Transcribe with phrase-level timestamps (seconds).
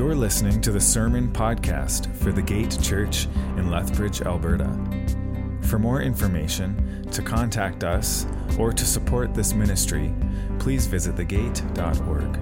[0.00, 3.26] You're listening to the Sermon Podcast for the Gate Church
[3.58, 4.64] in Lethbridge, Alberta.
[5.64, 8.24] For more information, to contact us,
[8.58, 10.10] or to support this ministry,
[10.58, 12.38] please visit thegate.org.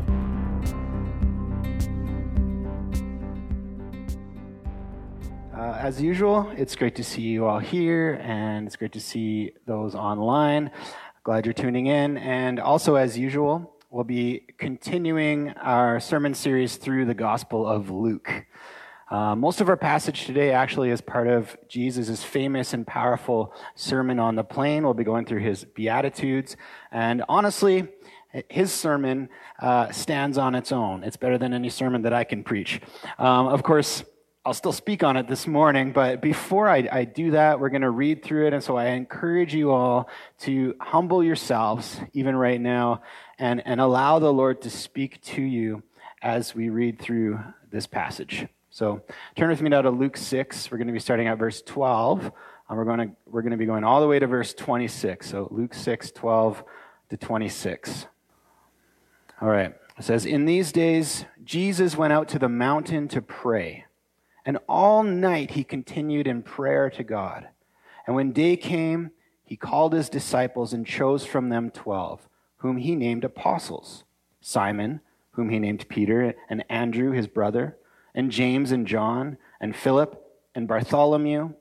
[5.53, 9.51] Uh, as usual, it's great to see you all here, and it's great to see
[9.67, 10.71] those online.
[11.25, 12.19] Glad you're tuning in.
[12.19, 18.45] And also, as usual, we'll be continuing our sermon series through the Gospel of Luke.
[19.11, 24.19] Uh, most of our passage today actually is part of Jesus' famous and powerful Sermon
[24.19, 24.85] on the Plain.
[24.85, 26.55] We'll be going through his Beatitudes.
[26.93, 27.89] And honestly,
[28.51, 31.03] his sermon uh, stands on its own.
[31.03, 32.83] It's better than any sermon that I can preach.
[33.19, 34.05] Um, of course,
[34.45, 37.83] I'll still speak on it this morning, but before I, I do that, we're going
[37.83, 38.55] to read through it.
[38.55, 40.09] And so I encourage you all
[40.41, 43.03] to humble yourselves, even right now,
[43.39, 45.83] and, and allow the Lord to speak to you
[46.23, 47.41] as we read through
[47.71, 48.47] this passage.
[48.71, 49.03] So
[49.37, 50.71] turn with me now to Luke 6.
[50.71, 52.33] We're going to be starting at verse 12.
[52.69, 55.29] And we're going to, we're going to be going all the way to verse 26.
[55.29, 56.65] So Luke 6, 12
[57.11, 58.07] to 26.
[59.41, 59.75] All right.
[59.99, 63.85] It says, In these days, Jesus went out to the mountain to pray.
[64.45, 67.49] And all night he continued in prayer to God.
[68.07, 69.11] And when day came,
[69.45, 74.05] he called his disciples and chose from them twelve, whom he named apostles
[74.41, 75.01] Simon,
[75.33, 77.77] whom he named Peter, and Andrew his brother,
[78.15, 81.53] and James and John, and Philip, and Bartholomew,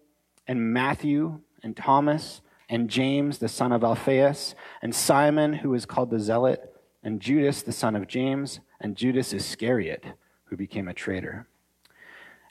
[0.48, 6.10] and Matthew, and Thomas, and James the son of Alphaeus, and Simon, who is called
[6.10, 10.06] the Zealot, and Judas the son of James, and Judas Iscariot,
[10.46, 11.48] who became a traitor.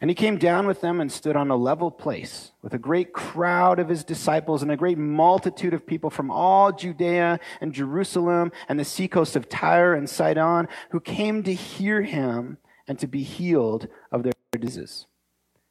[0.00, 3.14] And he came down with them and stood on a level place with a great
[3.14, 8.53] crowd of his disciples and a great multitude of people from all Judea and Jerusalem
[8.69, 13.22] and the seacoast of Tyre and Sidon who came to hear him and to be
[13.22, 15.06] healed of their diseases.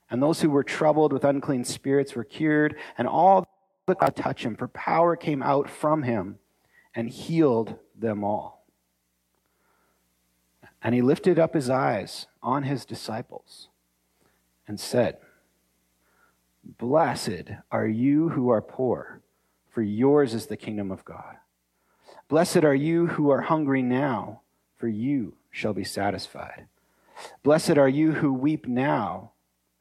[0.09, 3.47] And those who were troubled with unclean spirits were cured, and all
[3.85, 6.39] the crowd touched him, for power came out from him
[6.93, 8.65] and healed them all.
[10.81, 13.69] And he lifted up his eyes on his disciples
[14.67, 15.17] and said,
[16.63, 19.21] Blessed are you who are poor,
[19.69, 21.37] for yours is the kingdom of God.
[22.27, 24.41] Blessed are you who are hungry now,
[24.77, 26.67] for you shall be satisfied.
[27.43, 29.31] Blessed are you who weep now,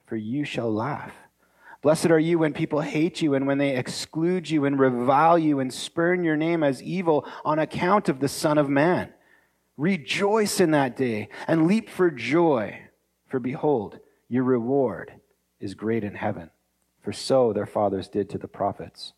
[0.07, 1.13] for you shall laugh.
[1.81, 5.61] Blessed are you when people hate you and when they exclude you and revile you
[5.61, 9.13] and spurn your name as evil on account of the Son of Man.
[9.77, 12.81] Rejoice in that day and leap for joy,
[13.27, 13.99] for behold,
[14.35, 15.13] your reward
[15.61, 16.51] is great in heaven,
[17.01, 19.13] for so their fathers did to the prophets.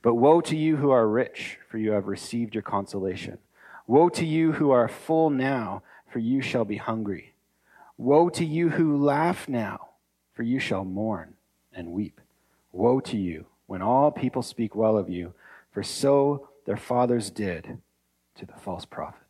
[0.00, 3.36] But woe to you who are rich, for you have received your consolation.
[3.86, 7.34] Woe to you who are full now, for you shall be hungry.
[7.98, 9.90] Woe to you who laugh now,
[10.32, 11.34] for you shall mourn
[11.70, 12.22] and weep.
[12.72, 15.34] Woe to you when all people speak well of you,
[15.72, 17.76] for so their fathers did
[18.36, 19.27] to the false prophets.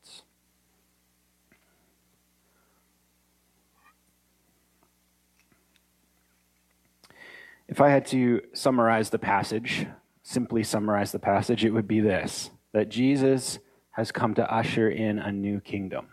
[7.68, 9.86] If I had to summarize the passage,
[10.22, 13.58] simply summarize the passage, it would be this that Jesus
[13.92, 16.06] has come to usher in a new kingdom,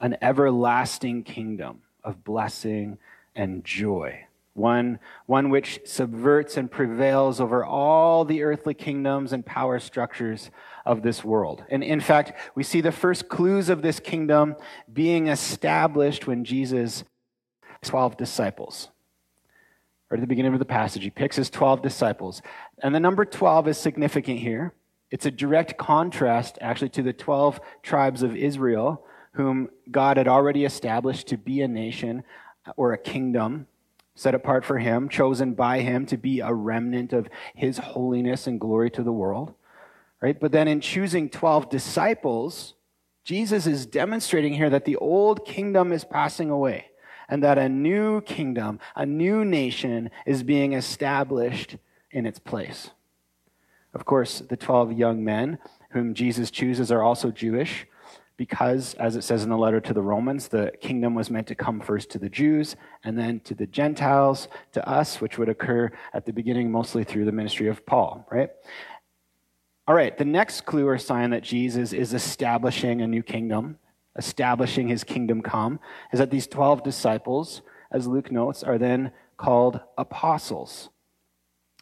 [0.00, 2.98] an everlasting kingdom of blessing
[3.34, 4.24] and joy.
[4.54, 10.50] One, one which subverts and prevails over all the earthly kingdoms and power structures
[10.84, 11.64] of this world.
[11.70, 14.56] And in fact, we see the first clues of this kingdom
[14.92, 17.04] being established when Jesus
[17.82, 18.88] 12 disciples
[20.10, 21.04] or at the beginning of the passage.
[21.04, 22.42] He picks his 12 disciples.
[22.82, 24.74] And the number 12 is significant here.
[25.10, 30.64] It's a direct contrast, actually, to the 12 tribes of Israel, whom God had already
[30.64, 32.24] established to be a nation
[32.76, 33.66] or a kingdom
[34.14, 38.60] set apart for him, chosen by him to be a remnant of his holiness and
[38.60, 39.54] glory to the world.
[40.20, 40.38] Right?
[40.38, 42.74] But then in choosing 12 disciples,
[43.24, 46.90] Jesus is demonstrating here that the old kingdom is passing away
[47.30, 51.76] and that a new kingdom, a new nation is being established
[52.10, 52.90] in its place.
[53.94, 55.58] Of course, the 12 young men
[55.90, 57.86] whom Jesus chooses are also Jewish
[58.36, 61.54] because, as it says in the letter to the Romans, the kingdom was meant to
[61.54, 62.74] come first to the Jews
[63.04, 67.26] and then to the Gentiles, to us, which would occur at the beginning mostly through
[67.26, 68.50] the ministry of Paul, right?
[69.86, 73.78] All right, the next clue or sign that Jesus is establishing a new kingdom
[74.20, 75.80] establishing his kingdom come,
[76.12, 80.90] is that these 12 disciples, as Luke notes, are then called apostles.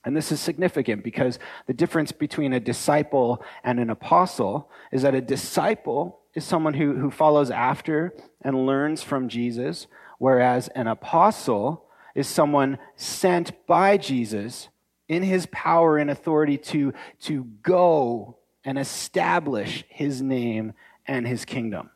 [0.05, 5.17] And this is significant because the difference between a disciple and an apostle is that
[5.17, 9.89] a disciple is someone who, who follows after and learns from Jesus,
[10.19, 14.69] whereas an apostle is someone sent by Jesus
[15.09, 16.93] in his power and authority to,
[17.23, 20.75] to go and establish his name
[21.07, 21.91] and his kingdom.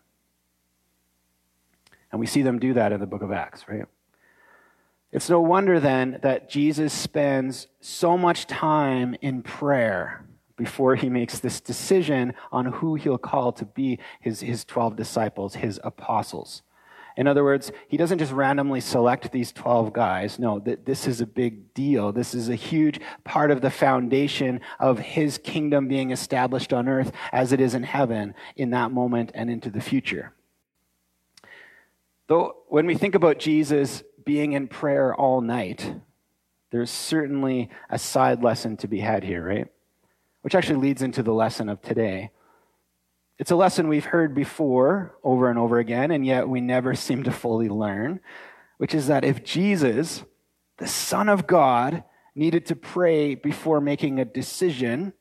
[2.12, 3.86] And we see them do that in the book of Acts, right?
[5.10, 10.24] It's no wonder then that Jesus spends so much time in prayer
[10.56, 15.56] before he makes this decision on who he'll call to be his, his 12 disciples,
[15.56, 16.62] his apostles.
[17.16, 20.38] In other words, he doesn't just randomly select these 12 guys.
[20.38, 22.10] No, th- this is a big deal.
[22.10, 27.12] This is a huge part of the foundation of his kingdom being established on earth
[27.30, 30.32] as it is in heaven in that moment and into the future.
[32.28, 35.94] Though, when we think about Jesus being in prayer all night,
[36.70, 39.68] there's certainly a side lesson to be had here, right?
[40.42, 42.30] Which actually leads into the lesson of today.
[43.38, 47.24] It's a lesson we've heard before over and over again, and yet we never seem
[47.24, 48.20] to fully learn,
[48.78, 50.24] which is that if Jesus,
[50.78, 52.04] the Son of God,
[52.34, 55.12] needed to pray before making a decision,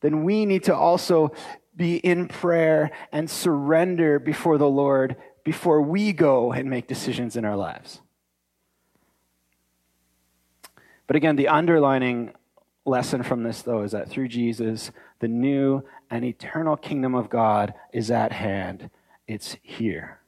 [0.00, 1.32] then we need to also
[1.76, 7.44] be in prayer and surrender before the Lord before we go and make decisions in
[7.44, 8.00] our lives.
[11.06, 12.32] But again, the underlining
[12.86, 17.74] lesson from this, though, is that through Jesus, the new and eternal kingdom of God
[17.92, 18.90] is at hand.
[19.26, 20.20] It's here.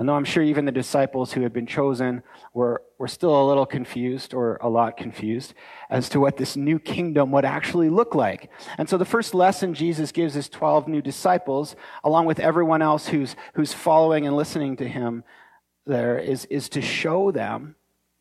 [0.00, 2.22] I know I'm sure even the disciples who had been chosen
[2.54, 5.52] were, were still a little confused or a lot confused
[5.90, 8.50] as to what this new kingdom would actually look like.
[8.78, 13.08] And so the first lesson Jesus gives his 12 new disciples, along with everyone else
[13.08, 15.22] who's, who's following and listening to him
[15.84, 17.76] there, is, is to show them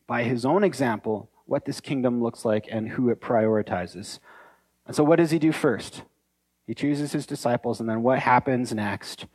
[0.05, 4.19] by his own example what this kingdom looks like and who it prioritizes.
[4.85, 6.03] And so what does he do first?
[6.67, 9.27] He chooses his disciples, and then what happens next?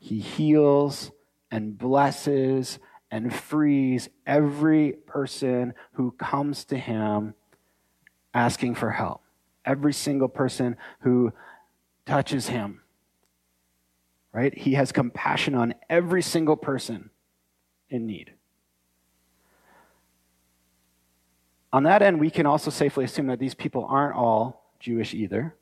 [0.00, 1.12] He heals
[1.52, 2.78] and blesses
[3.10, 7.34] and frees every person who comes to him
[8.32, 9.22] asking for help.
[9.64, 11.32] Every single person who
[12.06, 12.80] touches him.
[14.32, 14.56] Right?
[14.56, 17.10] He has compassion on every single person
[17.90, 18.32] in need.
[21.70, 25.54] On that end, we can also safely assume that these people aren't all Jewish either.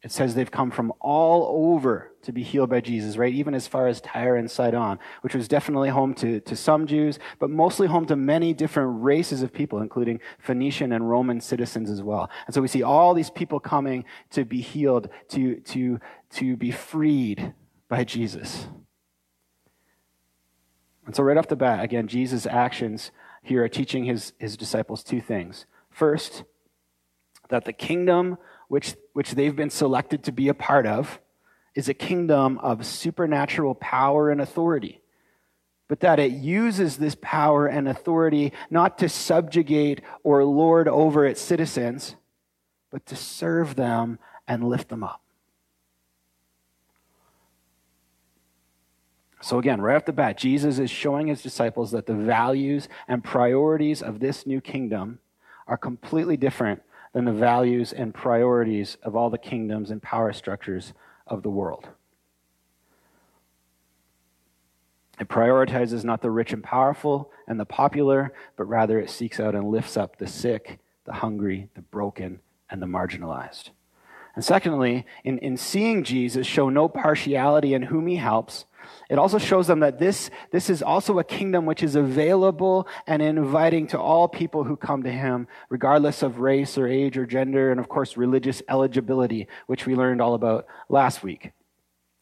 [0.00, 3.34] It says they've come from all over to be healed by Jesus, right?
[3.34, 7.18] Even as far as Tyre and Sidon, which was definitely home to, to some Jews,
[7.40, 12.00] but mostly home to many different races of people, including Phoenician and Roman citizens as
[12.00, 12.30] well.
[12.46, 15.98] And so we see all these people coming to be healed, to, to,
[16.30, 17.54] to be freed
[17.88, 18.68] by Jesus.
[21.06, 23.10] And so, right off the bat, again, Jesus' actions
[23.42, 25.64] here are teaching his, his disciples two things.
[25.90, 26.44] First,
[27.48, 28.36] that the kingdom
[28.68, 31.18] which, which they've been selected to be a part of,
[31.74, 35.00] is a kingdom of supernatural power and authority.
[35.88, 41.40] But that it uses this power and authority not to subjugate or lord over its
[41.40, 42.14] citizens,
[42.90, 45.22] but to serve them and lift them up.
[49.40, 53.22] So, again, right off the bat, Jesus is showing his disciples that the values and
[53.22, 55.20] priorities of this new kingdom
[55.68, 56.82] are completely different
[57.12, 60.92] than the values and priorities of all the kingdoms and power structures
[61.26, 61.88] of the world.
[65.20, 69.54] It prioritizes not the rich and powerful and the popular, but rather it seeks out
[69.54, 73.70] and lifts up the sick, the hungry, the broken, and the marginalized.
[74.36, 78.66] And secondly, in, in seeing Jesus show no partiality in whom he helps,
[79.08, 83.22] it also shows them that this, this is also a kingdom which is available and
[83.22, 87.70] inviting to all people who come to him, regardless of race or age or gender,
[87.70, 91.52] and of course, religious eligibility, which we learned all about last week.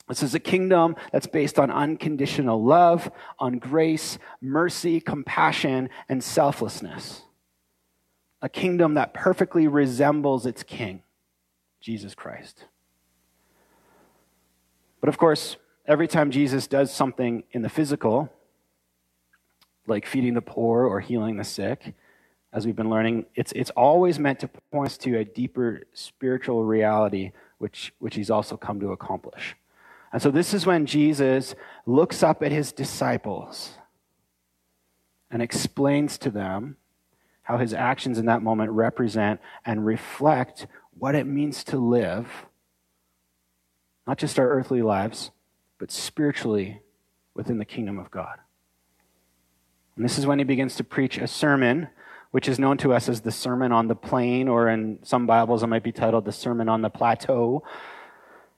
[0.08, 7.22] This is a kingdom that's based on unconditional love, on grace, mercy, compassion, and selflessness.
[8.40, 11.02] A kingdom that perfectly resembles its king,
[11.80, 12.66] Jesus Christ.
[15.00, 15.56] But of course,
[15.86, 18.32] every time Jesus does something in the physical,
[19.86, 21.94] like feeding the poor or healing the sick,
[22.52, 26.64] as we've been learning, it's, it's always meant to point us to a deeper spiritual
[26.64, 29.56] reality, which, which he's also come to accomplish.
[30.12, 33.72] And so this is when Jesus looks up at his disciples
[35.30, 36.76] and explains to them
[37.42, 40.66] how his actions in that moment represent and reflect
[40.98, 42.46] what it means to live,
[44.06, 45.30] not just our earthly lives,
[45.78, 46.80] but spiritually
[47.34, 48.38] within the kingdom of God.
[49.96, 51.88] And this is when he begins to preach a sermon
[52.30, 55.62] which is known to us as the Sermon on the Plain, or in some Bibles
[55.62, 57.62] it might be titled the Sermon on the Plateau.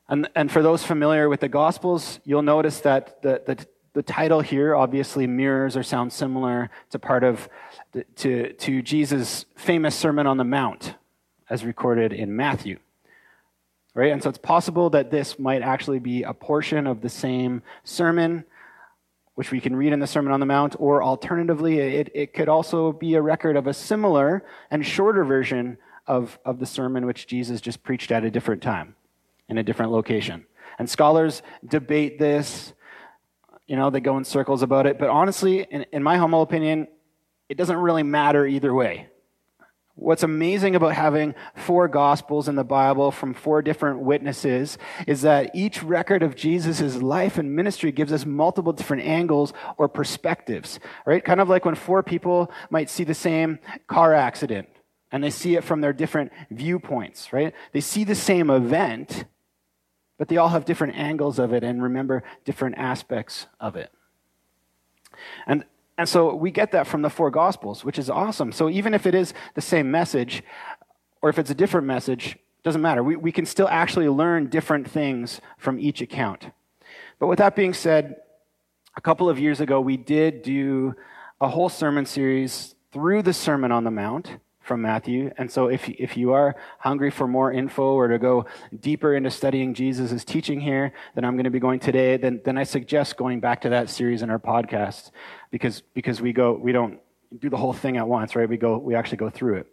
[0.09, 4.41] And, and for those familiar with the Gospels, you'll notice that the, the, the title
[4.41, 7.49] here obviously mirrors or sounds similar to part of
[7.93, 10.95] the, to, to Jesus' famous Sermon on the Mount,
[11.49, 12.79] as recorded in Matthew.
[13.99, 14.13] Right?
[14.13, 18.45] And so it's possible that this might actually be a portion of the same sermon,
[19.35, 22.49] which we can read in the Sermon on the Mount, or alternatively, it, it could
[22.49, 27.27] also be a record of a similar and shorter version of, of the sermon which
[27.27, 28.95] Jesus just preached at a different time
[29.49, 30.47] in a different location.
[30.79, 32.75] And scholars debate this.
[33.67, 35.01] You know, they go in circles about it.
[35.01, 36.87] But honestly, in, in my humble opinion,
[37.49, 39.09] it doesn't really matter either way.
[40.01, 44.79] What's amazing about having four gospels in the Bible from four different witnesses
[45.09, 49.89] is that each record of Jesus' life and ministry gives us multiple different angles or
[49.89, 51.25] perspectives, right?
[51.25, 54.69] Kind of like when four people might see the same car accident
[55.11, 57.53] and they see it from their different viewpoints, right?
[57.73, 59.25] They see the same event,
[60.17, 63.91] but they all have different angles of it and remember different aspects of it.
[65.45, 65.65] And,
[65.99, 68.53] and so we get that from the four Gospels, which is awesome.
[68.53, 70.45] So even if it is the same message,
[71.21, 73.03] or if it's a different message, doesn't matter.
[73.03, 76.51] We, we can still actually learn different things from each account.
[77.19, 78.17] But with that being said,
[78.97, 80.95] a couple of years ago, we did do
[81.41, 85.33] a whole sermon series through the Sermon on the Mount from Matthew.
[85.39, 88.45] And so if, if you are hungry for more info or to go
[88.79, 92.59] deeper into studying Jesus' teaching here than I'm going to be going today, then, then
[92.59, 95.11] I suggest going back to that series in our podcast
[95.51, 97.01] because, because we go, we don't
[97.39, 98.49] do the whole thing at once, right?
[98.49, 99.67] We go, we actually go through it.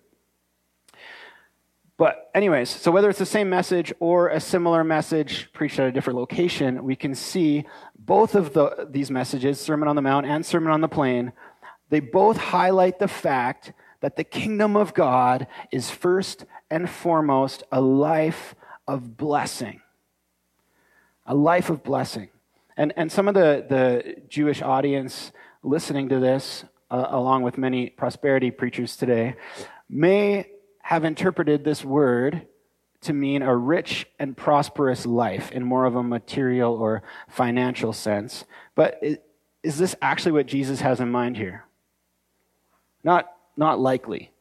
[1.97, 5.91] But anyways, so whether it's the same message or a similar message preached at a
[5.91, 7.65] different location, we can see
[7.97, 11.31] both of the, these messages, Sermon on the Mount and Sermon on the Plain,
[11.89, 17.79] they both highlight the fact that the kingdom of God is first and foremost a
[17.79, 18.55] life
[18.87, 19.81] of blessing.
[21.25, 22.29] A life of blessing.
[22.75, 25.31] And, and some of the, the Jewish audience
[25.65, 29.35] listening to this, uh, along with many prosperity preachers today,
[29.89, 30.47] may
[30.81, 32.47] have interpreted this word
[33.01, 38.45] to mean a rich and prosperous life in more of a material or financial sense.
[38.75, 39.01] But
[39.63, 41.65] is this actually what Jesus has in mind here?
[43.03, 44.31] Not not likely,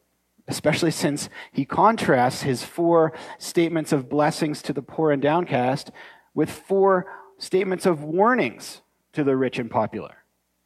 [0.49, 5.91] especially since he contrasts his four statements of blessings to the poor and downcast
[6.35, 7.07] with four
[7.39, 10.24] statements of warnings to the rich and popular,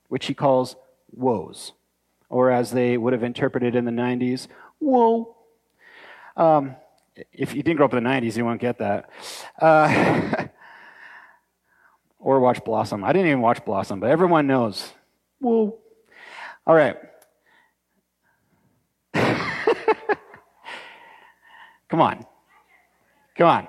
[0.08, 0.76] which he calls
[1.12, 1.72] woes,
[2.28, 4.48] or as they would have interpreted in the 90s,
[4.80, 5.36] woe.
[6.36, 6.76] Um,
[7.32, 9.10] if you didn't grow up in the 90s, you won't get that.
[9.60, 10.46] Uh,
[12.18, 13.04] or watch Blossom.
[13.04, 14.92] I didn't even watch Blossom, but everyone knows.
[15.40, 15.78] Whoa.
[16.66, 16.96] All right.
[21.88, 22.26] Come on.
[23.36, 23.68] Come on.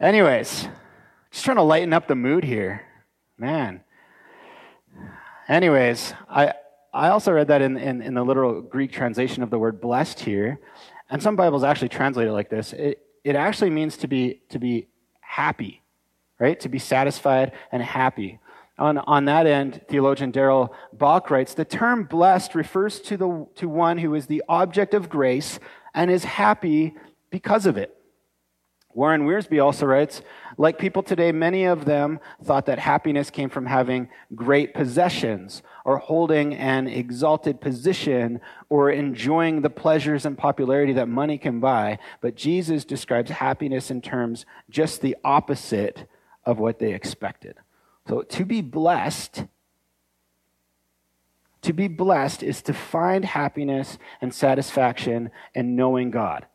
[0.00, 0.68] Anyways,
[1.30, 2.82] just trying to lighten up the mood here.
[3.36, 3.82] Man.
[5.50, 6.54] Anyways, I,
[6.94, 10.20] I also read that in, in, in, the literal Greek translation of the word blessed
[10.20, 10.60] here.
[11.10, 12.72] And some Bibles actually translate it like this.
[12.72, 14.86] It, it actually means to be, to be
[15.18, 15.82] happy,
[16.38, 16.58] right?
[16.60, 18.38] To be satisfied and happy.
[18.78, 23.68] On, on that end, theologian Darrell Bock writes the term blessed refers to, the, to
[23.68, 25.58] one who is the object of grace
[25.92, 26.94] and is happy
[27.28, 27.96] because of it.
[28.92, 30.22] Warren Wiersbe also writes,
[30.60, 35.96] like people today, many of them thought that happiness came from having great possessions or
[35.96, 41.98] holding an exalted position or enjoying the pleasures and popularity that money can buy.
[42.20, 46.06] But Jesus describes happiness in terms just the opposite
[46.44, 47.56] of what they expected.
[48.06, 49.46] So to be blessed
[51.62, 56.46] to be blessed is to find happiness and satisfaction in knowing God.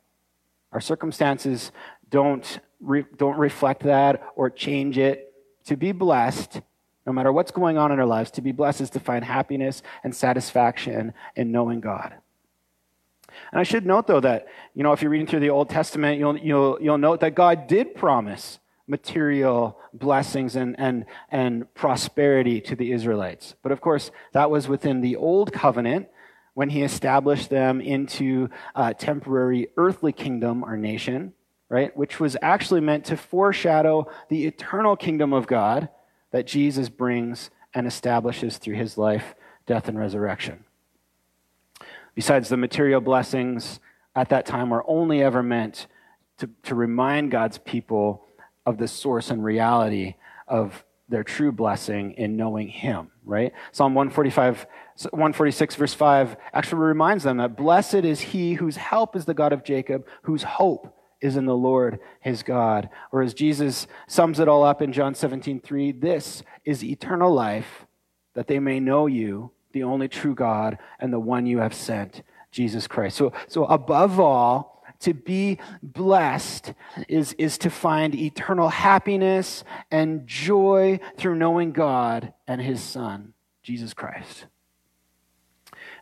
[0.71, 1.71] Our circumstances
[2.09, 5.33] don't, re- don't reflect that or change it.
[5.65, 6.61] To be blessed,
[7.05, 9.81] no matter what's going on in our lives, to be blessed is to find happiness
[10.03, 12.13] and satisfaction in knowing God.
[13.51, 16.19] And I should note, though, that, you know, if you're reading through the Old Testament,
[16.19, 22.75] you'll, you'll, you'll note that God did promise material blessings and, and, and prosperity to
[22.75, 23.55] the Israelites.
[23.63, 26.07] But of course, that was within the old covenant
[26.53, 31.33] when he established them into a temporary earthly kingdom or nation,
[31.69, 31.95] right?
[31.95, 35.89] Which was actually meant to foreshadow the eternal kingdom of God
[36.31, 40.63] that Jesus brings and establishes through his life, death, and resurrection.
[42.13, 43.79] Besides, the material blessings
[44.15, 45.87] at that time were only ever meant
[46.37, 48.25] to, to remind God's people
[48.65, 50.15] of the source and reality
[50.47, 53.53] of, their true blessing in knowing Him, right?
[53.71, 54.65] Psalm 145,
[55.11, 59.53] 146, verse 5 actually reminds them that blessed is he whose help is the God
[59.53, 62.89] of Jacob, whose hope is in the Lord his God.
[63.11, 67.85] Or as Jesus sums it all up in John 17, 3, this is eternal life,
[68.33, 72.23] that they may know you, the only true God, and the one you have sent,
[72.51, 73.17] Jesus Christ.
[73.17, 76.73] So, so above all, to be blessed
[77.07, 83.93] is, is to find eternal happiness and joy through knowing God and his Son, Jesus
[83.93, 84.45] Christ.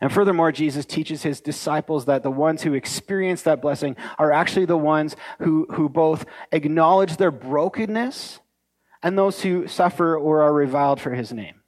[0.04, 4.66] And furthermore, Jesus teaches his disciples that the ones who experience that blessing are actually
[4.66, 8.40] the ones who, who both acknowledge their brokenness
[9.02, 11.62] and those who suffer or are reviled for his name.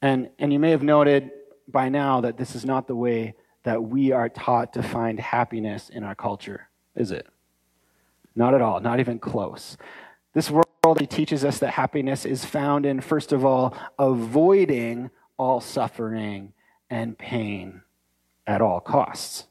[0.00, 1.32] And, and you may have noted
[1.66, 3.34] by now that this is not the way
[3.64, 7.26] that we are taught to find happiness in our culture, is it?
[8.36, 9.76] Not at all, not even close.
[10.32, 10.64] This world
[11.10, 16.52] teaches us that happiness is found in, first of all, avoiding all suffering
[16.90, 17.82] and pain
[18.46, 19.46] at all costs.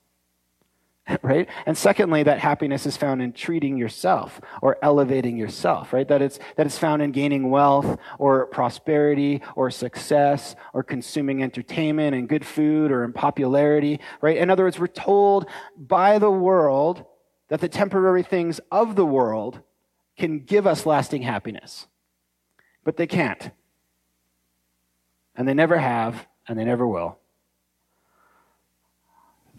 [1.22, 1.48] right?
[1.66, 6.08] And secondly, that happiness is found in treating yourself or elevating yourself, right?
[6.08, 12.16] That it's, that it's found in gaining wealth or prosperity or success or consuming entertainment
[12.16, 14.38] and good food or in popularity, right?
[14.38, 17.06] In other words, we're told by the world
[17.50, 19.60] that the temporary things of the world
[20.18, 21.88] can give us lasting happiness,
[22.84, 23.52] but they can't.
[25.36, 27.18] And they never have, and they never will.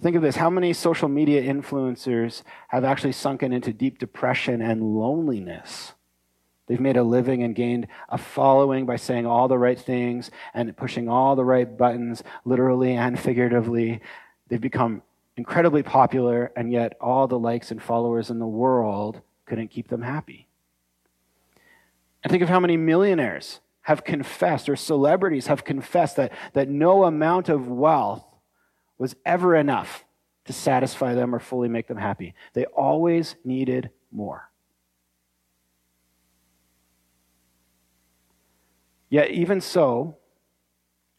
[0.02, 4.82] Think of this how many social media influencers have actually sunken into deep depression and
[4.82, 5.92] loneliness?
[6.66, 10.76] They've made a living and gained a following by saying all the right things and
[10.76, 14.00] pushing all the right buttons, literally and figuratively.
[14.48, 15.02] They've become
[15.36, 20.02] incredibly popular, and yet all the likes and followers in the world couldn't keep them
[20.02, 20.48] happy.
[22.22, 27.04] And think of how many millionaires have confessed, or celebrities have confessed, that, that no
[27.04, 28.24] amount of wealth
[28.98, 30.04] was ever enough
[30.44, 32.34] to satisfy them or fully make them happy.
[32.52, 34.50] They always needed more.
[39.08, 40.16] Yet, even so,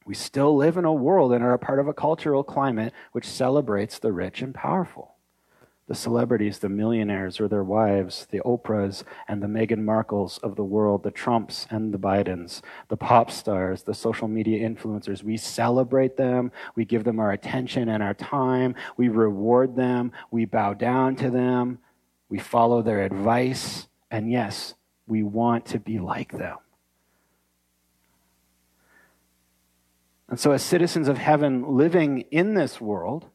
[0.05, 3.25] we still live in a world and are a part of a cultural climate which
[3.25, 5.16] celebrates the rich and powerful
[5.87, 10.63] the celebrities, the millionaires or their wives, the Oprahs and the Meghan Markles of the
[10.63, 15.23] world, the Trumps and the Bidens, the pop stars, the social media influencers.
[15.23, 16.51] We celebrate them.
[16.75, 18.75] We give them our attention and our time.
[18.97, 20.11] We reward them.
[20.29, 21.79] We bow down to them.
[22.27, 23.87] We follow their advice.
[24.11, 24.73] And yes,
[25.07, 26.57] we want to be like them.
[30.29, 33.27] And so, as citizens of heaven living in this world,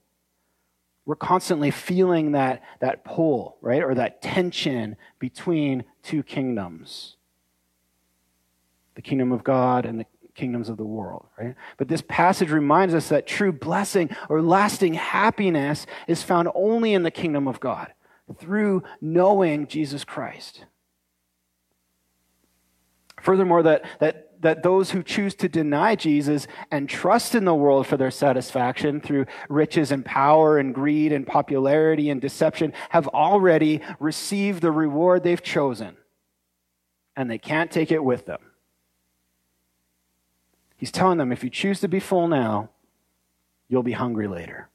[1.05, 3.83] we're constantly feeling that, that pull, right?
[3.83, 7.17] Or that tension between two kingdoms
[8.95, 11.55] the kingdom of God and the kingdoms of the world, right?
[11.79, 17.03] But this passage reminds us that true blessing or lasting happiness is found only in
[17.03, 17.93] the kingdom of God
[18.38, 20.67] through knowing Jesus Christ.
[23.23, 27.87] Furthermore, that, that that those who choose to deny Jesus and trust in the world
[27.87, 33.81] for their satisfaction through riches and power and greed and popularity and deception have already
[33.98, 35.96] received the reward they've chosen,
[37.16, 38.40] and they can't take it with them.
[40.76, 42.70] He's telling them if you choose to be full now,
[43.68, 44.68] you'll be hungry later.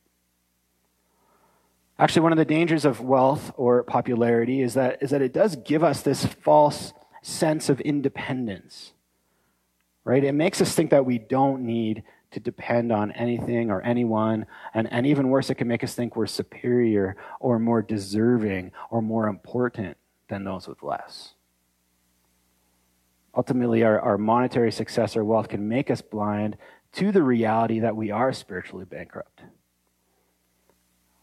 [1.99, 5.58] Actually, one of the dangers of wealth or popularity is that, is that it does
[5.58, 8.93] give us this false sense of independence
[10.08, 10.24] right?
[10.24, 14.46] It makes us think that we don't need to depend on anything or anyone.
[14.74, 19.02] And, and even worse, it can make us think we're superior or more deserving or
[19.02, 19.98] more important
[20.30, 21.34] than those with less.
[23.36, 26.58] Ultimately, our, our monetary success or wealth can make us blind
[26.93, 29.41] to the reality that we are spiritually bankrupt.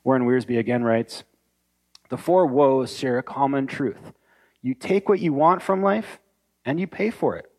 [0.04, 1.24] Warren Wiersbe again writes
[2.10, 4.12] The four woes share a common truth.
[4.60, 6.18] You take what you want from life
[6.66, 7.50] and you pay for it.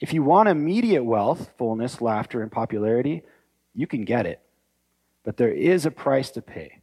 [0.00, 3.22] If you want immediate wealth, fullness, laughter, and popularity,
[3.74, 4.40] you can get it.
[5.24, 6.80] But there is a price to pay.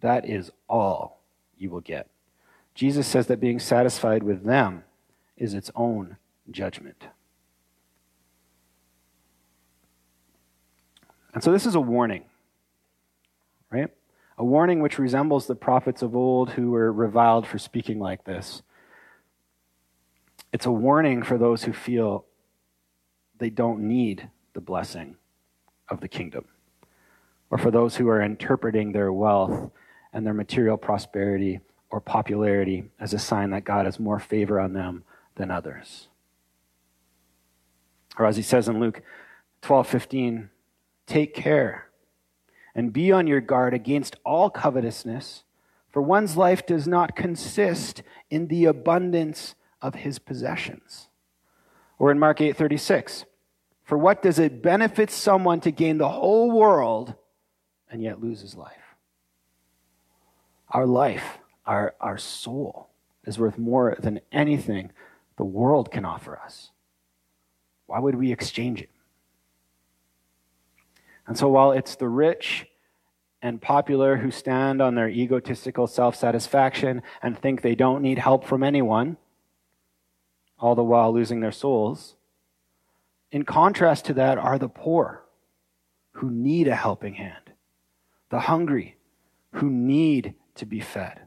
[0.00, 1.22] That is all
[1.56, 2.08] you will get.
[2.74, 4.84] Jesus says that being satisfied with them
[5.36, 6.16] is its own
[6.50, 7.06] judgment.
[11.32, 12.24] And so this is a warning,
[13.70, 13.90] right?
[14.38, 18.62] A warning which resembles the prophets of old who were reviled for speaking like this.
[20.52, 22.24] It's a warning for those who feel
[23.38, 25.16] they don't need the blessing
[25.88, 26.44] of the kingdom.
[27.50, 29.70] Or for those who are interpreting their wealth
[30.12, 34.72] and their material prosperity or popularity as a sign that God has more favor on
[34.72, 35.04] them
[35.36, 36.08] than others.
[38.18, 39.02] Or as he says in Luke
[39.62, 40.50] 12 15,
[41.06, 41.88] take care
[42.74, 45.44] and be on your guard against all covetousness,
[45.90, 51.08] for one's life does not consist in the abundance of his possessions.
[51.98, 53.24] Or in Mark 8:36,
[53.84, 57.14] for what does it benefit someone to gain the whole world
[57.90, 58.96] and yet lose his life?
[60.70, 62.90] Our life, our, our soul,
[63.24, 64.90] is worth more than anything
[65.36, 66.70] the world can offer us.
[67.86, 68.90] Why would we exchange it?
[71.26, 72.66] And so, while it's the rich
[73.42, 78.44] and popular who stand on their egotistical self satisfaction and think they don't need help
[78.44, 79.16] from anyone,
[80.58, 82.16] all the while losing their souls,
[83.30, 85.22] in contrast to that are the poor
[86.12, 87.52] who need a helping hand,
[88.30, 88.96] the hungry
[89.52, 91.20] who need to be fed,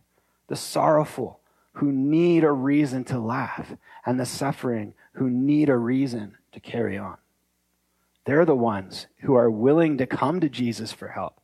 [0.47, 1.39] the sorrowful
[1.73, 6.97] who need a reason to laugh, and the suffering who need a reason to carry
[6.97, 7.17] on.
[8.25, 11.39] They're the ones who are willing to come to Jesus for help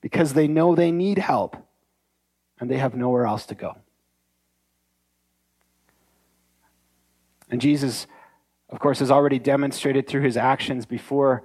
[0.00, 1.56] because they know they need help
[2.58, 3.78] and they have nowhere else to go.
[7.50, 8.06] And Jesus,
[8.68, 11.42] of course, has already demonstrated through his actions before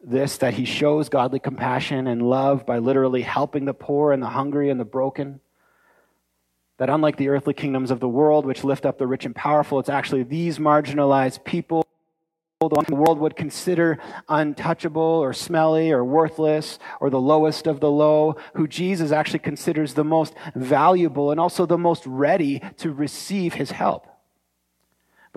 [0.00, 4.28] this that he shows godly compassion and love by literally helping the poor and the
[4.28, 5.40] hungry and the broken.
[6.76, 9.80] That unlike the earthly kingdoms of the world, which lift up the rich and powerful,
[9.80, 11.84] it's actually these marginalized people
[12.60, 18.34] the world would consider untouchable or smelly or worthless or the lowest of the low,
[18.54, 23.70] who Jesus actually considers the most valuable and also the most ready to receive his
[23.70, 24.08] help.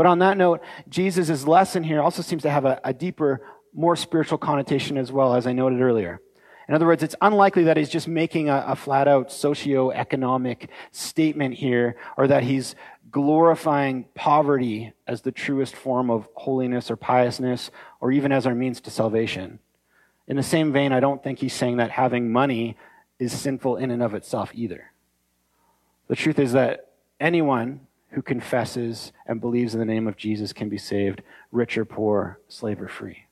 [0.01, 3.95] But on that note, Jesus' lesson here also seems to have a, a deeper, more
[3.95, 6.21] spiritual connotation as well, as I noted earlier.
[6.67, 11.53] In other words, it's unlikely that he's just making a, a flat out socio-economic statement
[11.53, 12.73] here, or that he's
[13.11, 18.81] glorifying poverty as the truest form of holiness or piousness, or even as our means
[18.81, 19.59] to salvation.
[20.27, 22.75] In the same vein, I don't think he's saying that having money
[23.19, 24.93] is sinful in and of itself either.
[26.07, 27.81] The truth is that anyone
[28.11, 31.21] who confesses and believes in the name of Jesus can be saved,
[31.51, 33.25] rich or poor, slave or free.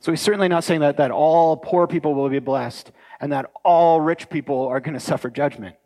[0.00, 3.50] So he's certainly not saying that, that all poor people will be blessed and that
[3.64, 5.76] all rich people are going to suffer judgment.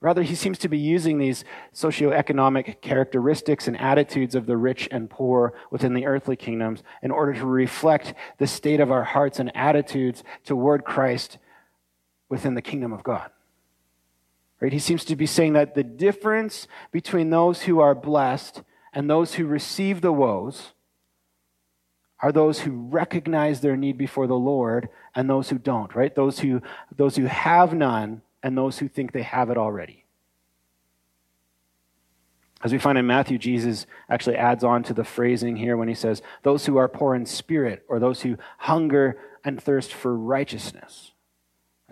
[0.00, 5.10] Rather, he seems to be using these socioeconomic characteristics and attitudes of the rich and
[5.10, 9.50] poor within the earthly kingdoms in order to reflect the state of our hearts and
[9.56, 11.38] attitudes toward Christ
[12.28, 13.30] within the kingdom of God.
[14.60, 14.72] Right?
[14.72, 19.34] He seems to be saying that the difference between those who are blessed and those
[19.34, 20.72] who receive the woes
[22.20, 26.12] are those who recognize their need before the Lord and those who don't, right?
[26.12, 26.60] Those who,
[26.96, 30.04] those who have none and those who think they have it already.
[32.60, 35.94] As we find in Matthew, Jesus actually adds on to the phrasing here when he
[35.94, 41.12] says, those who are poor in spirit, or those who hunger and thirst for righteousness.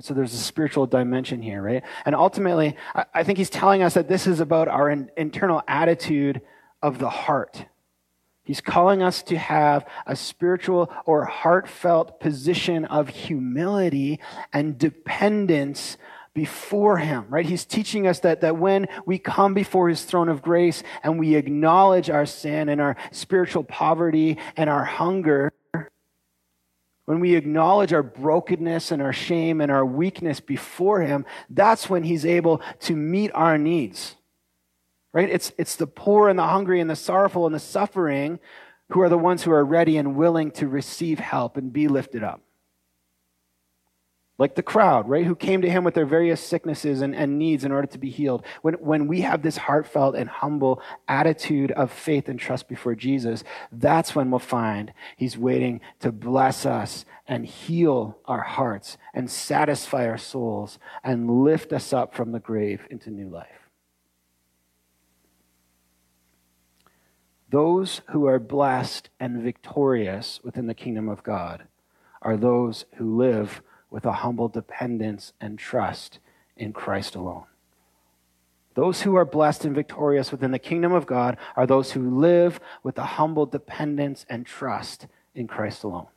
[0.01, 1.83] So there's a spiritual dimension here, right?
[2.05, 2.77] And ultimately,
[3.15, 6.43] I think he's telling us that this is about our internal attitude
[6.83, 7.65] of the heart.
[8.43, 14.21] He's calling us to have a spiritual or heartfelt position of humility
[14.53, 15.97] and dependence
[16.33, 17.47] before him, right?
[17.47, 21.35] He's teaching us that, that when we come before his throne of grace and we
[21.35, 25.51] acknowledge our sin and our spiritual poverty and our hunger,
[27.07, 32.03] when we acknowledge our brokenness and our shame and our weakness before him, that's when
[32.03, 34.17] he's able to meet our needs.
[35.13, 35.31] Right?
[35.31, 38.39] It's, it's the poor and the hungry and the sorrowful and the suffering
[38.91, 42.23] who are the ones who are ready and willing to receive help and be lifted
[42.23, 42.43] up
[44.39, 47.65] like the crowd, right, who came to him with their various sicknesses and, and needs
[47.65, 48.45] in order to be healed.
[48.61, 53.45] When, when we have this heartfelt and humble attitude of faith and trust before Jesus,
[53.73, 60.07] that's when we'll find he's waiting to bless us and heal our hearts and satisfy
[60.07, 63.49] our souls and lift us up from the grave into new life.
[67.49, 71.69] Those who are blessed and victorious within the kingdom of God
[72.21, 73.63] are those who live
[73.97, 76.19] with a humble dependence and trust
[76.55, 77.45] in Christ alone.
[78.75, 82.61] Those who are blessed and victorious within the kingdom of God are those who live
[82.83, 86.09] with a humble dependence and trust in Christ alone.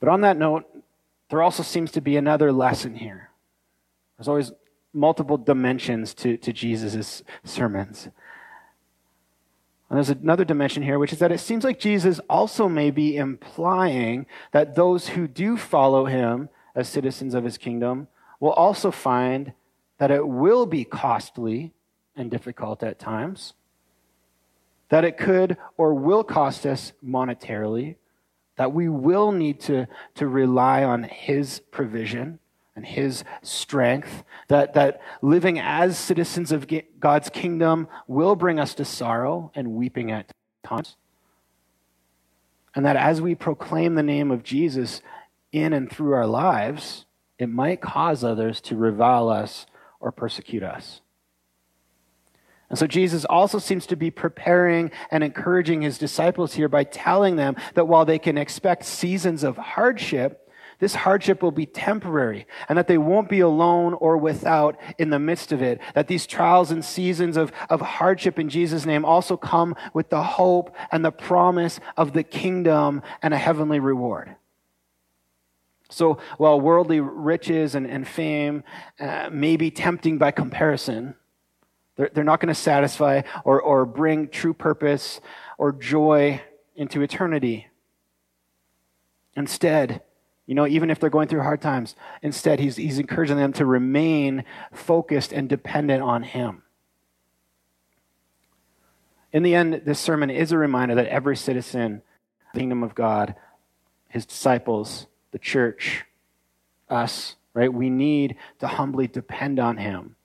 [0.00, 0.64] But on that note,
[1.28, 3.30] there also seems to be another lesson here.
[4.18, 4.50] There's always
[4.92, 8.08] multiple dimensions to, to Jesus' sermons.
[9.90, 13.16] And there's another dimension here, which is that it seems like Jesus also may be
[13.16, 18.06] implying that those who do follow him as citizens of his kingdom
[18.38, 19.52] will also find
[19.98, 21.72] that it will be costly
[22.16, 23.54] and difficult at times,
[24.90, 27.96] that it could or will cost us monetarily,
[28.56, 32.38] that we will need to, to rely on His provision
[32.76, 36.66] and His strength, that, that living as citizens of
[36.98, 40.32] God's kingdom will bring us to sorrow and weeping at
[40.64, 40.96] times.
[42.74, 45.02] And that as we proclaim the name of Jesus
[45.52, 47.06] in and through our lives,
[47.38, 49.66] it might cause others to revile us
[49.98, 51.00] or persecute us.
[52.68, 57.34] And so Jesus also seems to be preparing and encouraging his disciples here by telling
[57.34, 60.48] them that while they can expect seasons of hardship,
[60.80, 65.18] this hardship will be temporary and that they won't be alone or without in the
[65.18, 65.78] midst of it.
[65.94, 70.22] That these trials and seasons of, of hardship in Jesus' name also come with the
[70.22, 74.34] hope and the promise of the kingdom and a heavenly reward.
[75.90, 78.64] So while worldly riches and, and fame
[78.98, 81.14] uh, may be tempting by comparison,
[81.96, 85.20] they're, they're not going to satisfy or, or bring true purpose
[85.58, 86.40] or joy
[86.74, 87.66] into eternity.
[89.36, 90.02] Instead,
[90.50, 93.64] you know, even if they're going through hard times, instead, he's, he's encouraging them to
[93.64, 96.62] remain focused and dependent on him.
[99.32, 102.02] In the end, this sermon is a reminder that every citizen,
[102.52, 103.36] the kingdom of God,
[104.08, 106.04] his disciples, the church,
[106.88, 110.16] us, right, we need to humbly depend on him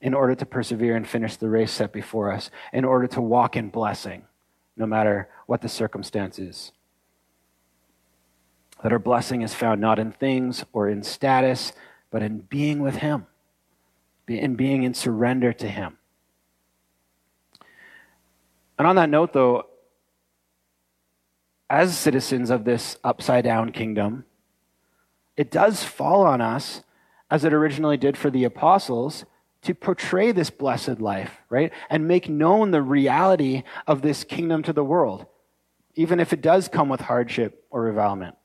[0.00, 3.56] in order to persevere and finish the race set before us, in order to walk
[3.56, 4.26] in blessing,
[4.76, 6.70] no matter what the circumstances.
[8.86, 11.72] That our blessing is found not in things or in status,
[12.08, 13.26] but in being with Him,
[14.28, 15.98] in being in surrender to Him.
[18.78, 19.66] And on that note, though,
[21.68, 24.24] as citizens of this upside down kingdom,
[25.36, 26.84] it does fall on us,
[27.28, 29.24] as it originally did for the apostles,
[29.62, 31.72] to portray this blessed life, right?
[31.90, 35.26] And make known the reality of this kingdom to the world,
[35.96, 38.36] even if it does come with hardship or revilement.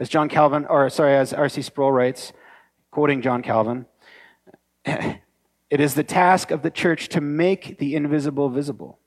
[0.00, 1.60] As John Calvin, or sorry, as R.C.
[1.60, 2.32] Sproul writes,
[2.90, 3.84] quoting John Calvin,
[4.86, 5.20] it
[5.68, 8.98] is the task of the church to make the invisible visible.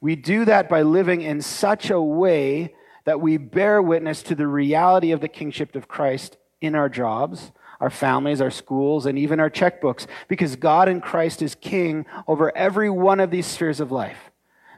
[0.00, 4.46] We do that by living in such a way that we bear witness to the
[4.46, 7.50] reality of the kingship of Christ in our jobs,
[7.80, 12.56] our families, our schools, and even our checkbooks, because God in Christ is king over
[12.56, 14.30] every one of these spheres of life.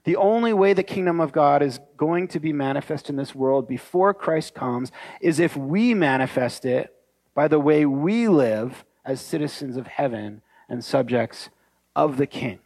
[0.07, 3.67] The only way the kingdom of God is going to be manifest in this world
[3.67, 6.95] before Christ comes is if we manifest it
[7.35, 11.49] by the way we live as citizens of heaven and subjects
[11.97, 12.61] of the king.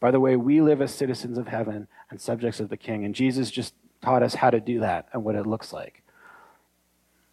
[0.00, 3.06] By the way we live as citizens of heaven and subjects of the king.
[3.06, 6.02] And Jesus just taught us how to do that and what it looks like.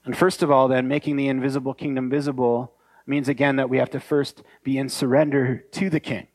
[0.06, 2.71] And first of all, then, making the invisible kingdom visible
[3.06, 6.28] means again that we have to first be in surrender to the king,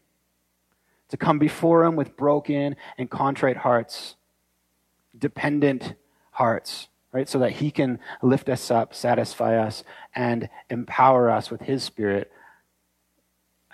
[1.12, 4.16] to come before him with broken and contrite hearts,
[5.18, 5.92] dependent
[6.30, 7.28] hearts, right?
[7.28, 12.32] So that he can lift us up, satisfy us, and empower us with his spirit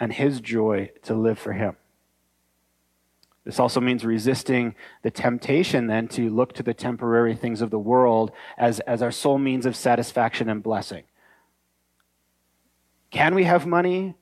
[0.00, 1.76] and his joy to live for him.
[3.44, 7.78] This also means resisting the temptation then to look to the temporary things of the
[7.78, 11.04] world as, as our sole means of satisfaction and blessing.
[13.12, 14.16] Can we have money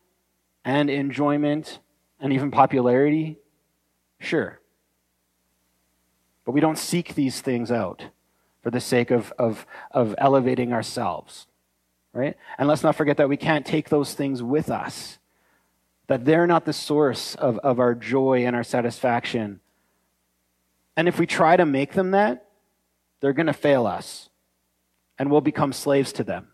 [0.66, 1.78] and enjoyment
[2.20, 3.38] and even popularity?
[4.18, 4.60] Sure.
[6.44, 8.04] But we don't seek these things out
[8.62, 11.46] for the sake of, of, of elevating ourselves,
[12.12, 12.36] right?
[12.58, 15.18] And let's not forget that we can't take those things with us
[16.06, 19.60] that they're not the source of, of our joy and our satisfaction.
[20.96, 22.48] And if we try to make them that,
[23.20, 24.28] they're going to fail us
[25.18, 26.48] and we'll become slaves to them.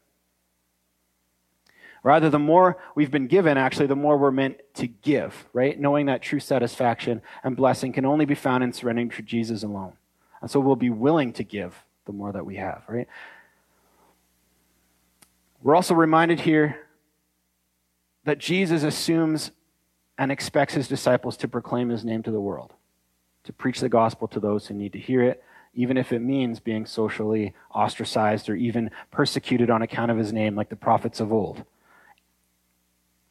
[2.03, 5.79] Rather, the more we've been given, actually, the more we're meant to give, right?
[5.79, 9.93] Knowing that true satisfaction and blessing can only be found in surrendering to Jesus alone.
[10.41, 13.07] And so we'll be willing to give the more that we have, right?
[15.63, 16.77] We're also reminded here
[18.25, 19.53] that Jesus assumes
[20.19, 22.75] and expects his disciples to proclaim his name to the world,
[23.45, 25.43] to preach the gospel to those who need to hear it,
[25.75, 30.57] even if it means being socially ostracized or even persecuted on account of his name,
[30.57, 31.65] like the prophets of old.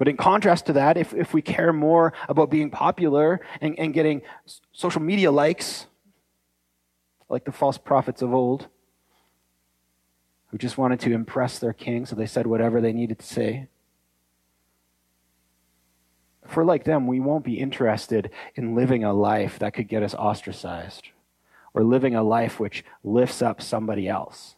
[0.01, 3.93] But in contrast to that, if, if we care more about being popular and, and
[3.93, 4.23] getting
[4.71, 5.85] social media likes,
[7.29, 8.67] like the false prophets of old,
[10.47, 13.67] who just wanted to impress their king, so they said whatever they needed to say,
[16.55, 20.15] we're like them, we won't be interested in living a life that could get us
[20.15, 21.09] ostracized
[21.75, 24.55] or living a life which lifts up somebody else.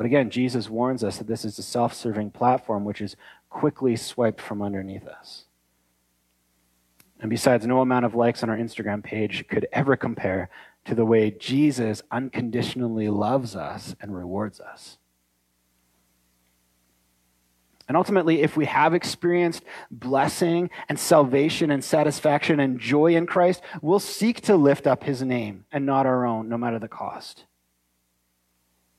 [0.00, 3.16] But again, Jesus warns us that this is a self serving platform which is
[3.50, 5.44] quickly swiped from underneath us.
[7.20, 10.48] And besides, no amount of likes on our Instagram page could ever compare
[10.86, 14.96] to the way Jesus unconditionally loves us and rewards us.
[17.86, 23.60] And ultimately, if we have experienced blessing and salvation and satisfaction and joy in Christ,
[23.82, 27.44] we'll seek to lift up his name and not our own, no matter the cost.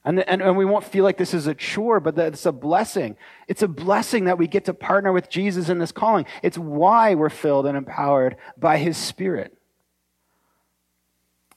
[0.04, 2.52] And, and, and we won't feel like this is a chore, but that it's a
[2.52, 3.18] blessing.
[3.48, 6.26] It's a blessing that we get to partner with Jesus in this calling.
[6.42, 9.56] It's why we're filled and empowered by his Spirit.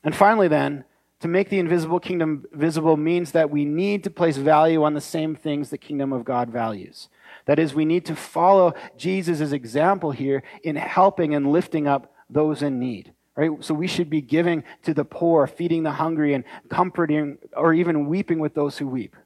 [0.02, 0.84] And finally, then,
[1.20, 5.00] to make the invisible kingdom visible means that we need to place value on the
[5.00, 7.08] same things the kingdom of God values.
[7.46, 12.60] That is, we need to follow Jesus' example here in helping and lifting up those
[12.60, 13.13] in need.
[13.36, 13.50] Right?
[13.60, 18.08] So we should be giving to the poor, feeding the hungry, and comforting or even
[18.08, 19.16] weeping with those who weep.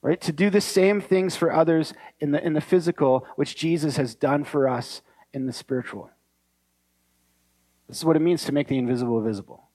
[0.00, 0.20] Right?
[0.22, 4.16] To do the same things for others in the, in the physical, which Jesus has
[4.16, 5.02] done for us
[5.32, 6.10] in the spiritual.
[7.88, 9.68] This is what it means to make the invisible visible.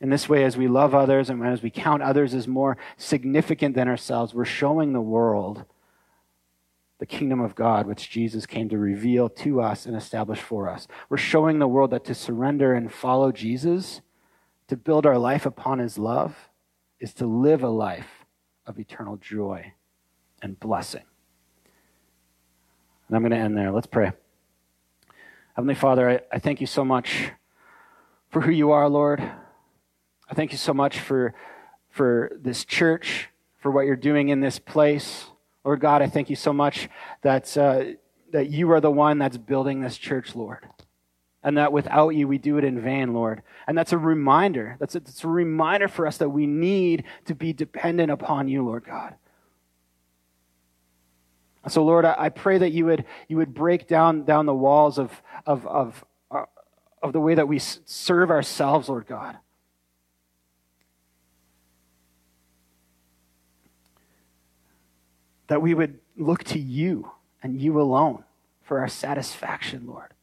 [0.00, 3.74] In this way, as we love others and as we count others as more significant
[3.74, 5.64] than ourselves, we're showing the world
[7.00, 10.86] the kingdom of God, which Jesus came to reveal to us and establish for us.
[11.08, 14.02] We're showing the world that to surrender and follow Jesus,
[14.68, 16.50] to build our life upon his love,
[17.00, 18.26] is to live a life
[18.66, 19.72] of eternal joy
[20.42, 21.04] and blessing.
[23.08, 23.72] And I'm going to end there.
[23.72, 24.12] Let's pray.
[25.56, 27.30] Heavenly Father, I, I thank you so much
[28.28, 29.20] for who you are, Lord.
[30.28, 31.32] I thank you so much for,
[31.88, 35.29] for this church, for what you're doing in this place.
[35.64, 36.88] Lord God, I thank you so much
[37.22, 37.84] that, uh,
[38.32, 40.66] that you are the one that's building this church, Lord.
[41.42, 43.42] And that without you, we do it in vain, Lord.
[43.66, 44.76] And that's a reminder.
[44.78, 48.64] That's a, that's a reminder for us that we need to be dependent upon you,
[48.64, 49.14] Lord God.
[51.68, 54.98] So, Lord, I, I pray that you would, you would break down, down the walls
[54.98, 56.44] of, of, of, uh,
[57.02, 59.36] of the way that we serve ourselves, Lord God.
[65.50, 67.10] That we would look to you
[67.42, 68.22] and you alone
[68.62, 70.14] for our satisfaction, Lord.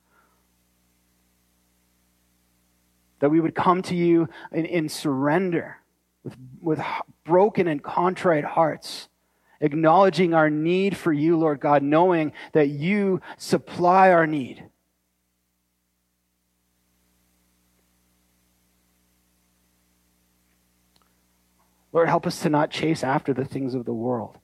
[3.20, 5.80] That we would come to you in, in surrender
[6.24, 6.82] with, with
[7.26, 9.10] broken and contrite hearts,
[9.60, 14.64] acknowledging our need for you, Lord God, knowing that you supply our need.
[21.92, 24.38] Lord, help us to not chase after the things of the world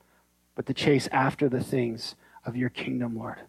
[0.55, 3.39] but to chase after the things of your kingdom, Lord.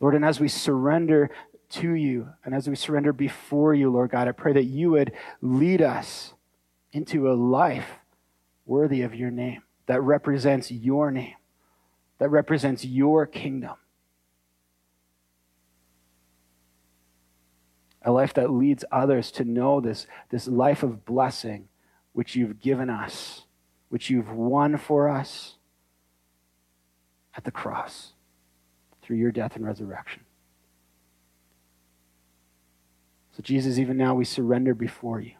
[0.00, 1.30] Lord, and as we surrender
[1.68, 5.12] to you and as we surrender before you, Lord God, I pray that you would
[5.40, 6.34] lead us
[6.92, 7.88] into a life
[8.66, 11.34] worthy of your name, that represents your name,
[12.18, 13.76] that represents your kingdom.
[18.02, 21.68] A life that leads others to know this, this life of blessing
[22.12, 23.45] which you've given us
[23.88, 25.54] which you've won for us
[27.36, 28.12] at the cross
[29.02, 30.22] through your death and resurrection.
[33.36, 35.32] So, Jesus, even now we surrender before you.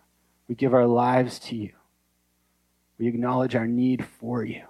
[0.49, 1.73] We give our lives to you.
[2.99, 4.63] We acknowledge our need for you.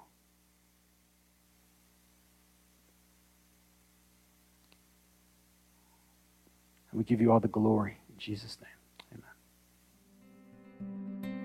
[6.90, 9.20] And we give you all the glory in Jesus' name.
[11.22, 11.35] Amen.